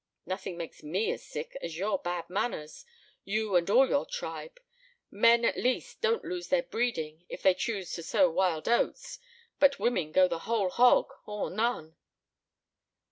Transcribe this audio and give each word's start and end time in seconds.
"Nothing 0.25 0.57
makes 0.57 0.81
me 0.81 1.11
as 1.11 1.21
sick 1.23 1.55
as 1.61 1.77
your 1.77 1.99
bad 1.99 2.27
manners 2.27 2.85
you 3.23 3.55
and 3.55 3.69
all 3.69 3.87
your 3.87 4.03
tribe. 4.03 4.59
Men, 5.11 5.45
at 5.45 5.57
least, 5.61 6.01
don't 6.01 6.25
lose 6.25 6.47
their 6.47 6.63
breeding 6.63 7.23
if 7.29 7.43
they 7.43 7.53
choose 7.53 7.91
to 7.93 8.01
sow 8.01 8.27
wild 8.27 8.67
oats. 8.67 9.19
But 9.59 9.77
women 9.77 10.11
go 10.11 10.27
the 10.27 10.39
whole 10.39 10.71
hog 10.71 11.13
or 11.27 11.51
none." 11.51 11.97